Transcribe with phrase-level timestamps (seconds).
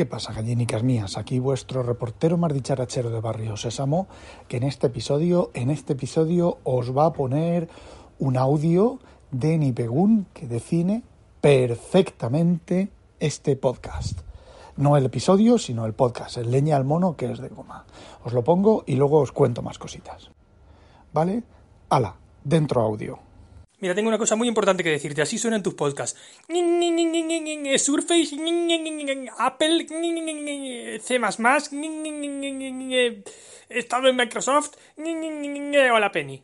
[0.00, 1.18] ¿Qué pasa, gallinicas mías?
[1.18, 4.08] Aquí vuestro reportero más dicharachero de Barrio Sésamo,
[4.48, 7.68] que en este episodio, en este episodio os va a poner
[8.18, 8.98] un audio
[9.30, 11.02] de Nipegun que define
[11.42, 14.20] perfectamente este podcast.
[14.78, 17.84] No el episodio, sino el podcast, el leña al mono que es de goma.
[18.24, 20.30] Os lo pongo y luego os cuento más cositas.
[21.12, 21.42] ¿Vale?
[21.90, 23.29] Ala, dentro audio.
[23.80, 25.22] Mira, tengo una cosa muy importante que decirte.
[25.22, 26.18] Así suenan tus podcasts.
[27.78, 28.36] Surface,
[29.38, 29.86] Apple,
[31.00, 31.20] C++,
[33.70, 34.74] estado en Microsoft,
[35.94, 36.42] hola Penny.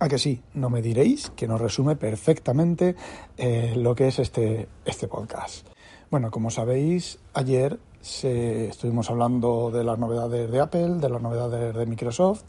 [0.00, 0.42] ¿A que sí?
[0.54, 2.94] No me diréis que nos resume perfectamente
[3.36, 5.66] eh, lo que es este, este podcast.
[6.10, 11.86] Bueno, como sabéis, ayer estuvimos hablando de las novedades de Apple, de las novedades de
[11.86, 12.44] Microsoft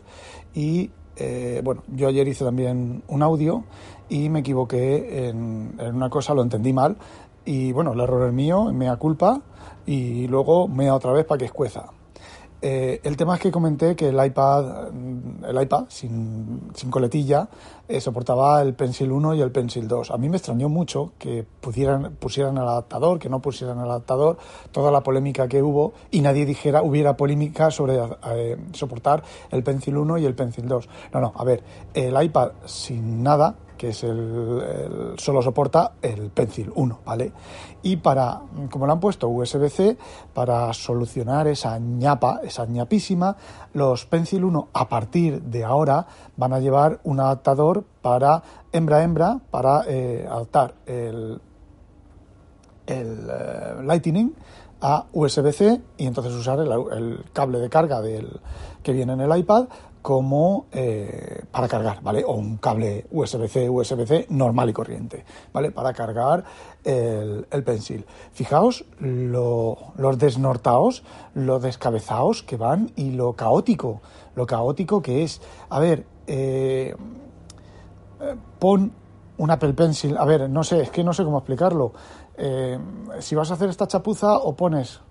[0.54, 3.64] y eh, bueno, yo ayer hice también un audio
[4.10, 6.98] y me equivoqué en, una cosa, lo entendí mal
[7.46, 9.42] y bueno, el error es mío, me culpa
[9.86, 11.92] y luego me otra vez para que escueza.
[12.62, 14.90] Eh, el tema es que comenté que el iPad,
[15.48, 17.48] el iPad sin, coletilla,
[17.88, 20.12] eh, soportaba el Pencil 1 y el Pencil 2.
[20.12, 24.38] A mí me extrañó mucho que pudieran, pusieran el adaptador, que no pusieran el adaptador,
[24.72, 27.98] toda la polémica que hubo y nadie dijera, hubiera polémica sobre
[28.32, 30.90] eh, soportar el Pencil 1 y el Pencil 2.
[31.14, 31.64] No, no, a ver,
[31.94, 37.32] el iPad sin nada que es el, solo soporta el Pencil 1, ¿vale?
[37.82, 39.98] Y para, como lo han puesto USB-C,
[40.34, 43.38] para solucionar esa ñapa, esa ñapísima,
[43.74, 49.86] los Pencil 1 a partir de ahora van a llevar un adaptador para hembra-hembra para
[49.88, 51.40] eh, adaptar el,
[52.86, 54.36] eh, Lightning
[54.82, 58.42] a USB-C y entonces usar el, el, cable de carga del,
[58.84, 59.68] que viene en el iPad
[60.02, 62.24] como eh, para cargar, ¿vale?
[62.26, 65.72] O un cable USB-C, USB-C normal y corriente, ¿vale?
[65.72, 66.44] Para cargar
[66.84, 68.06] el, el pencil.
[68.32, 74.02] Fijaos lo, los desnortados, lo descabezados que van y lo caótico,
[74.36, 75.42] lo caótico que es.
[75.70, 76.96] A ver, eh,
[78.60, 78.94] pon
[79.38, 81.94] un Apple Pencil, a ver, no sé, es que no sé cómo explicarlo.
[82.38, 82.78] Eh,
[83.20, 85.02] si vas a hacer esta chapuza o pones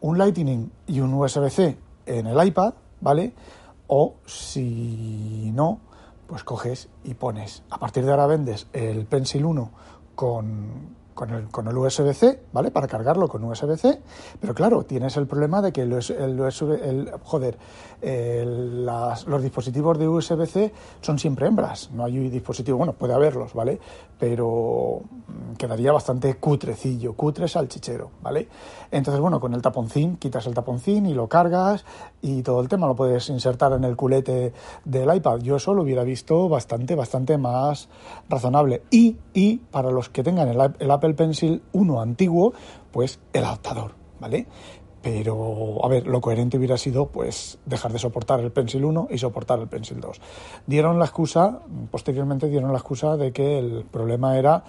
[0.00, 3.34] un Lightning y un USB-C en el iPad, ¿vale?
[3.88, 5.80] O si no,
[6.26, 9.70] pues coges y pones, a partir de ahora vendes el Pencil 1
[10.14, 12.70] con, con el, con el USB-C, ¿vale?
[12.70, 14.00] Para cargarlo con USB-C,
[14.40, 17.58] pero claro, tienes el problema de que el, el, joder,
[19.26, 23.80] los dispositivos de USB-C son siempre hembras, no hay dispositivo, bueno, puede haberlos, ¿vale?
[24.16, 25.00] Pero
[25.58, 28.48] quedaría bastante cutrecillo, cutre salchichero, ¿vale?
[28.92, 31.84] Entonces, bueno, con el taponcín, quitas el taponcín y lo cargas
[32.22, 34.52] y todo el tema lo puedes insertar en el culete
[34.84, 35.38] del iPad.
[35.40, 37.88] Yo eso lo hubiera visto bastante, bastante más
[38.28, 38.82] razonable.
[38.90, 42.52] Y, y para los que tengan el, el Apple Pencil 1 antiguo,
[42.90, 44.46] pues el adaptador, ¿vale?
[45.00, 49.16] Pero, a ver, lo coherente hubiera sido, pues, dejar de soportar el Pencil 1 y
[49.16, 50.20] soportar el Pencil 2.
[50.66, 51.60] Dieron la excusa,
[51.90, 54.64] posteriormente dieron la excusa de que el problema era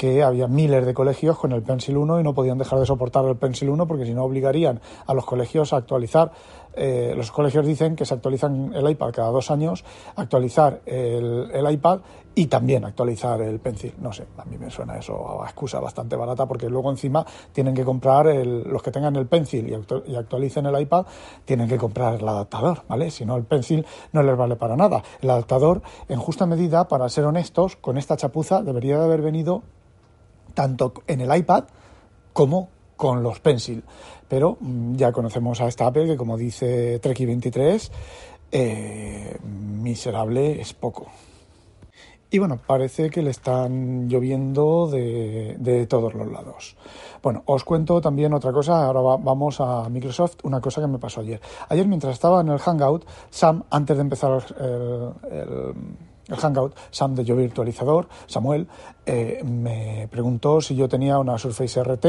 [0.00, 3.22] que había miles de colegios con el Pencil 1 y no podían dejar de soportar
[3.26, 6.32] el Pencil 1 porque si no obligarían a los colegios a actualizar.
[6.72, 9.84] Eh, los colegios dicen que se actualizan el iPad cada dos años,
[10.16, 12.00] actualizar el, iPad
[12.34, 13.92] y también actualizar el Pencil.
[14.00, 17.74] No sé, a mí me suena eso a excusa bastante barata porque luego encima tienen
[17.74, 19.68] que comprar, los que tengan el Pencil
[20.06, 21.04] y actualicen el iPad,
[21.44, 23.10] tienen que comprar el adaptador, ¿vale?
[23.10, 25.02] Si no, el Pencil no les vale para nada.
[25.20, 29.62] El adaptador, en justa medida, para ser honestos, con esta chapuza debería de haber venido
[30.54, 31.64] tanto en el iPad
[32.32, 33.82] como con los Pencil.
[34.28, 34.58] Pero
[34.92, 37.90] ya conocemos a esta Apple que, como dice Treki23,
[38.52, 41.06] eh, miserable es poco.
[42.32, 46.76] Y bueno, parece que le están lloviendo de, de, todos los lados.
[47.22, 48.86] Bueno, os cuento también otra cosa.
[48.86, 51.40] Ahora va, vamos a Microsoft, una cosa que me pasó ayer.
[51.68, 55.74] Ayer, mientras estaba en el Hangout, Sam, antes de empezar el
[56.30, 58.68] el Hangout, Sam de Yo Virtualizador, Samuel,
[59.06, 62.06] eh, me preguntó si yo tenía una Surface RT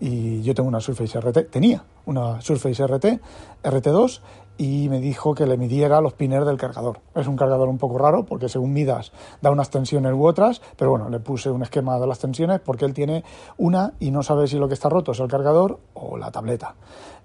[0.00, 3.20] y yo tengo una Surface RT, tenía una Surface RT,
[3.62, 4.20] RT2
[4.58, 7.00] y me dijo que le midiera los pines del cargador.
[7.14, 10.90] Es un cargador un poco raro porque según midas da unas tensiones u otras, pero
[10.90, 13.24] bueno, le puse un esquema de las tensiones porque él tiene
[13.58, 16.74] una y no sabe si lo que está roto es el cargador o la tableta.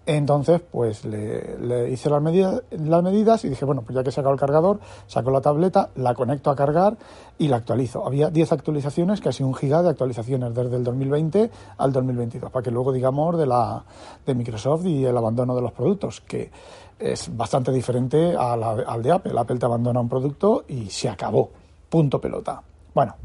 [0.05, 4.11] Entonces, pues le, hice las medidas, las medidas y dije, bueno, pues ya que he
[4.11, 6.97] sacado el cargador, saco la tableta, la conecto a cargar
[7.37, 8.05] y la actualizo.
[8.05, 12.71] Había 10 actualizaciones, casi un giga de actualizaciones desde el 2020 al 2022, para que
[12.71, 13.83] luego digamos de, la,
[14.25, 16.49] de Microsoft y el abandono de los productos, que
[16.97, 19.33] es bastante diferente al de Apple.
[19.37, 21.49] Apple te abandona un producto y se acabó.
[21.89, 22.61] Punto pelota.
[22.93, 23.15] Bueno,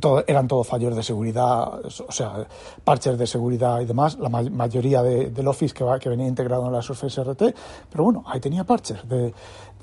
[0.00, 2.46] todo, eran todos fallos de seguridad, o sea,
[2.84, 6.66] parches de seguridad y demás, la mayoría de, del Office que, va, que venía integrado
[6.66, 7.42] en la Surface RT,
[7.90, 9.34] pero bueno, ahí tenía parches, de,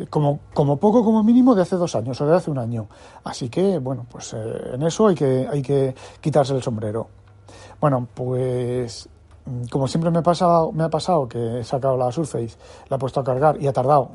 [0.10, 2.88] como, como poco, como mínimo, de hace dos años o de hace un año.
[3.24, 7.08] Así que, bueno, pues eh, en eso hay que, hay que quitarse el sombrero.
[7.80, 9.10] Bueno, pues
[9.70, 12.58] como siempre me, pasa, me ha pasado que he sacado la Surface,
[12.90, 14.12] la he puesto a cargar y ha tardado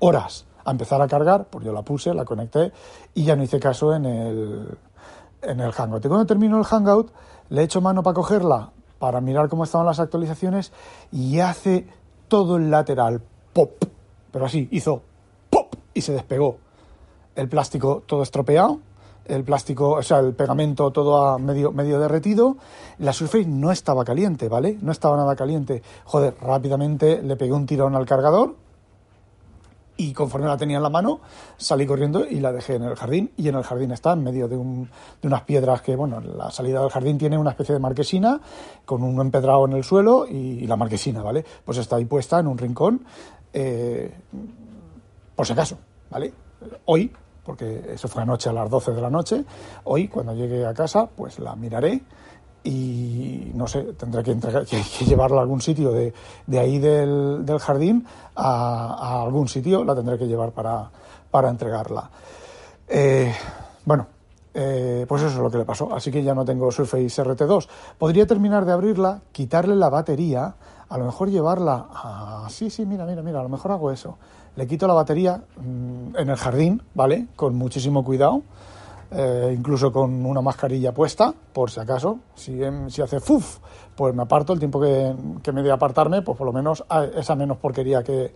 [0.00, 2.72] horas a empezar a cargar, pues yo la puse, la conecté
[3.14, 4.78] y ya no hice caso en el,
[5.42, 6.04] en el Hangout.
[6.04, 7.10] Y cuando termino el Hangout,
[7.48, 10.72] le echo mano para cogerla, para mirar cómo estaban las actualizaciones,
[11.12, 11.86] y hace
[12.28, 13.22] todo el lateral
[13.52, 13.84] pop.
[14.32, 15.02] Pero así, hizo
[15.50, 16.58] pop y se despegó.
[17.34, 18.80] El plástico todo estropeado,
[19.26, 22.56] el plástico, o sea, el pegamento todo medio, medio derretido.
[22.98, 24.78] La Surface no estaba caliente, ¿vale?
[24.80, 25.82] No estaba nada caliente.
[26.04, 28.54] Joder, rápidamente le pegué un tirón al cargador,
[29.96, 31.20] y conforme la tenía en la mano
[31.56, 33.32] salí corriendo y la dejé en el jardín.
[33.36, 34.88] Y en el jardín está en medio de, un,
[35.20, 38.40] de unas piedras que bueno la salida del jardín tiene una especie de marquesina
[38.84, 42.48] con un empedrado en el suelo y, la marquesina vale pues está ahí puesta en
[42.48, 43.04] un rincón
[43.52, 44.12] eh,
[45.34, 45.78] por si acaso
[46.10, 46.32] vale
[46.86, 47.12] hoy
[47.44, 49.44] porque eso fue anoche a las 12 de la noche
[49.84, 52.02] hoy cuando llegue a casa pues la miraré
[52.66, 56.12] y no sé, tendré que, que, llevarla a algún sitio de,
[56.46, 58.04] de ahí del, del jardín
[58.34, 60.90] a, algún sitio, la tendré que llevar para,
[61.30, 62.10] para entregarla.
[62.88, 63.32] Eh,
[63.84, 64.08] bueno,
[64.52, 67.68] eh, pues eso es lo que le pasó, así que ya no tengo Surface RT2.
[67.98, 70.56] Podría terminar de abrirla, quitarle la batería,
[70.88, 72.46] a lo mejor llevarla a...
[72.50, 74.18] Sí, sí, mira, mira, mira, a lo mejor hago eso.
[74.56, 77.28] Le quito la batería mm, en el jardín, ¿vale?
[77.36, 78.42] Con muchísimo cuidado
[79.10, 82.18] eh, incluso con una mascarilla puesta, por si acaso.
[82.34, 83.58] Si, si hace fuf,
[83.94, 86.84] pues me aparto el tiempo que, me dé apartarme, pues por lo menos
[87.16, 88.32] esa menos porquería que,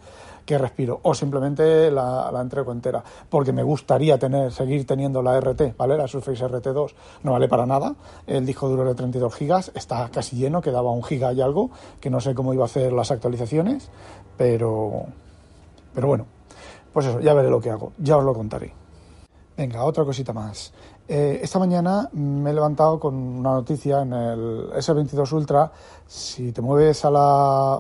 [0.47, 0.99] respiro.
[1.05, 3.05] O simplemente la, la, entrego entera.
[3.29, 5.97] Porque me gustaría tener, seguir teniendo la RT, ¿vale?
[5.97, 7.95] La Surface RT2 no vale para nada.
[8.27, 11.71] El disco duro de 32 gigas está casi lleno, quedaba un giga y algo,
[12.01, 13.91] que no sé cómo iba a hacer las actualizaciones,
[14.37, 15.05] pero,
[15.95, 16.27] pero bueno,
[16.93, 18.73] pues eso, ya veré lo que hago, ya os lo contaré.
[19.61, 20.73] Venga, otra cosita más.
[21.07, 25.71] Eh, esta mañana me he levantado con una noticia en el S22 Ultra.
[26.07, 27.79] Si te mueves a la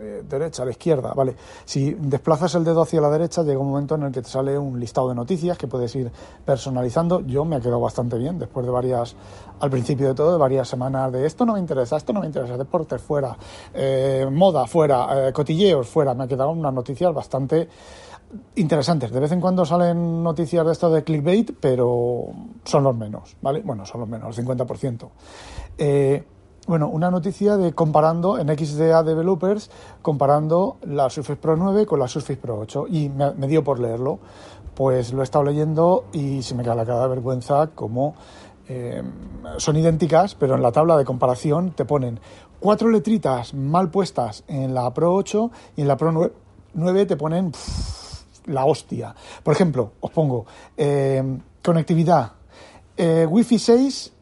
[0.00, 1.34] eh, derecha, a la izquierda, vale.
[1.64, 4.56] Si desplazas el dedo hacia la derecha, llega un momento en el que te sale
[4.56, 6.12] un listado de noticias que puedes ir
[6.44, 7.18] personalizando.
[7.22, 9.16] Yo me ha quedado bastante bien después de varias,
[9.58, 12.26] al principio de todo, de varias semanas de esto no me interesa, esto no me
[12.26, 13.36] interesa, deportes fuera,
[13.74, 16.14] eh, moda fuera, cotilleos fuera.
[16.14, 17.68] Me ha quedado unas noticias bastante
[18.56, 19.10] interesantes.
[19.10, 22.26] De vez en cuando salen noticias de esto de clickbait, pero
[22.64, 23.62] son los menos, ¿vale?
[23.64, 25.08] Bueno, son los menos, el 50%.
[25.78, 26.24] Eh,
[26.66, 29.70] bueno, una noticia de comparando en XDA Developers,
[30.00, 32.86] comparando la Surface Pro 9 con la Surface Pro 8.
[32.88, 34.20] Y me, dio por leerlo.
[34.74, 38.14] Pues lo he estado leyendo y se me cae la cara de vergüenza como
[38.68, 39.02] eh,
[39.58, 42.20] son idénticas, pero en la tabla de comparación te ponen
[42.58, 46.32] cuatro letritas mal puestas en la Pro 8 y en la Pro
[46.74, 47.52] 9, te ponen
[48.46, 49.14] la hostia.
[49.42, 50.46] Por ejemplo, os pongo
[50.76, 51.22] eh,
[51.62, 52.32] conectividad,
[52.96, 54.12] eh, Wi-Fi 6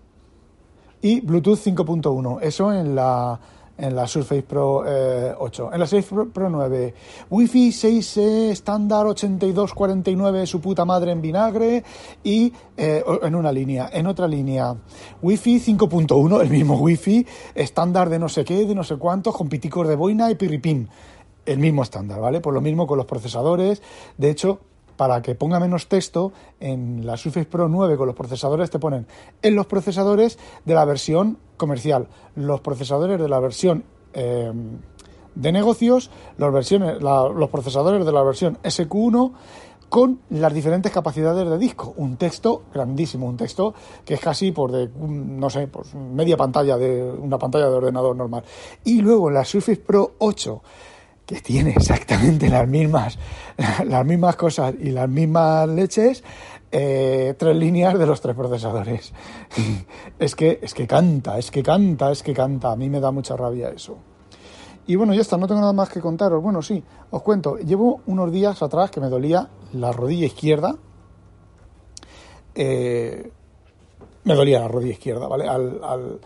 [1.02, 2.38] y Bluetooth 5.1.
[2.42, 3.38] Eso en la,
[3.78, 4.84] en la Surface Pro 8.
[4.86, 6.94] Eh, en la Surface Pro, 9,
[7.30, 8.16] Wi-Fi 6
[8.50, 11.82] estándar 8249, su puta madre en vinagre
[12.22, 13.90] y en una línea.
[13.92, 14.74] En otra línea,
[15.22, 19.48] Wi-Fi 5.1, el mismo Wi-Fi estándar de no sé qué, de no sé cuántos, con
[19.48, 20.88] piticos de boina y pirripín
[21.46, 22.40] el mismo estándar, ¿vale?
[22.40, 23.82] Por lo mismo con los procesadores.
[24.18, 24.60] De hecho,
[24.96, 29.06] para que ponga menos texto, en la Surface Pro 9 con los procesadores te ponen
[29.40, 34.52] en los procesadores de la versión comercial, los procesadores de la versión eh,
[35.34, 39.32] de negocios, los, versiones, los procesadores de la versión SQ1
[39.88, 41.94] con las diferentes capacidades de disco.
[41.96, 46.76] Un texto grandísimo, un texto que es casi por de, no sé, pues media pantalla
[46.76, 48.44] de una pantalla de ordenador normal.
[48.84, 50.62] Y luego en la Surface Pro 8
[51.30, 53.16] que tiene exactamente las mismas,
[53.86, 56.24] las mismas cosas y las mismas leches,
[56.72, 59.12] eh, tres líneas de los tres procesadores.
[60.18, 62.72] es que, es que canta, es que canta, es que canta.
[62.72, 63.98] A mí me da mucha rabia eso.
[64.88, 66.42] Y bueno, ya está, no tengo nada más que contaros.
[66.42, 67.58] Bueno, sí, os cuento.
[67.58, 70.74] Llevo unos días atrás que me dolía la rodilla izquierda.
[72.56, 73.30] Eh,
[74.24, 75.48] me dolía la rodilla izquierda, ¿vale?
[75.48, 76.20] Al,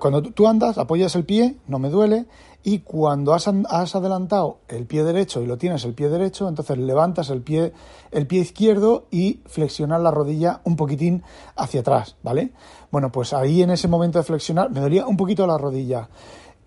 [0.00, 2.26] cuando tú andas, apoyas el pie, no me duele,
[2.64, 6.76] y cuando has, has, adelantado el pie derecho y lo tienes el pie derecho, entonces
[6.78, 7.72] levantas el pie,
[8.10, 11.22] el pie izquierdo y flexionas la rodilla un poquitín
[11.54, 12.50] hacia atrás, ¿vale?
[12.90, 16.08] Bueno, pues ahí en ese momento de flexionar me dolía un poquito la rodilla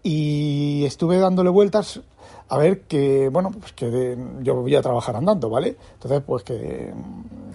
[0.01, 2.00] y estuve dándole vueltas
[2.48, 5.77] a ver que, bueno, pues que yo voy a trabajar andando, ¿vale?
[5.93, 6.91] Entonces, pues que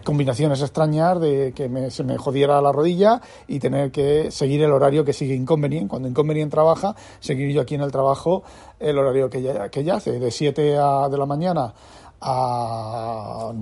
[0.04, 4.70] combinaciones extrañas de que me, se me jodiera la rodilla y tener que seguir el
[4.70, 5.88] horario que sigue Inconvenient.
[5.88, 8.42] Cuando Inconvenient trabaja, seguir yo aquí en el trabajo
[8.78, 11.74] el horario que ella, que ella hace, de 7 a, de la mañana
[12.20, 13.52] a,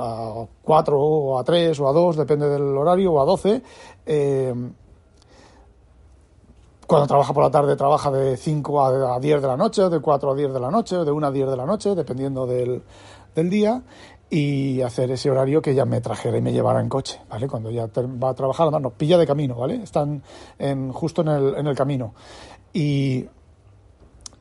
[0.00, 3.62] a 4 o a 3 o a 2, depende del horario, o a 12.
[4.06, 4.54] Eh,
[6.88, 10.30] cuando trabaja por la tarde trabaja de 5 a 10 de la noche, de 4
[10.30, 12.82] a 10 de la noche, de 1 a 10 de la noche, dependiendo del,
[13.34, 13.82] día,
[14.30, 17.48] y hacer ese horario que ella me trajera y me llevara en coche, ¿vale?
[17.48, 17.88] Cuando ya
[18.22, 19.82] va a trabajar, nos pilla de camino, ¿vale?
[19.82, 20.22] Están
[20.58, 22.14] en, justo en el, en el camino.
[22.72, 23.26] Y,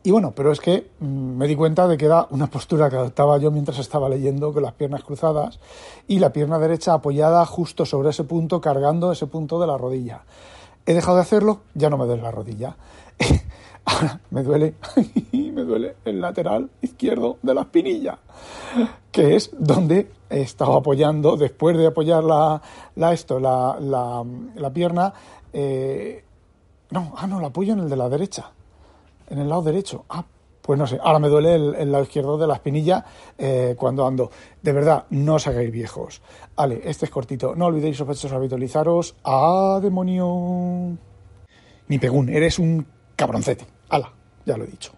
[0.03, 2.97] y bueno, pero es que mm, me di cuenta de que era una postura que
[2.97, 5.59] adoptaba yo mientras estaba leyendo con las piernas cruzadas
[6.07, 10.23] y la pierna derecha apoyada justo sobre ese punto, cargando ese punto de la rodilla.
[10.85, 12.75] He dejado de hacerlo, ya no me duele la rodilla.
[13.89, 14.73] Ahora me duele,
[15.31, 18.19] me duele el lateral izquierdo de la espinilla,
[19.13, 22.61] que es donde he estado apoyando, después de apoyar la,
[22.95, 25.13] la esto, la, la, pierna,
[25.53, 26.21] eh,
[26.91, 28.51] no, ah, no, la apoyo en el de la derecha,
[29.29, 30.03] en el lado derecho.
[30.09, 30.25] Ah,
[30.61, 33.05] pues no sé, ahora me duele el, lado izquierdo de la espinilla
[33.37, 34.29] eh, cuando ando.
[34.61, 36.21] De verdad, no os hagáis viejos.
[36.57, 37.55] Vale, este es cortito.
[37.55, 39.15] No olvidéis, sospechosos, habitualizaros.
[39.23, 40.97] ¡Ah, demonio!
[41.87, 43.76] Mi pegún, eres un cabroncete.
[43.89, 44.11] ¡Hala!
[44.45, 44.96] Ya lo he dicho.